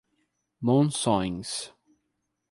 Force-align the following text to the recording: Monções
Monções 0.63 1.71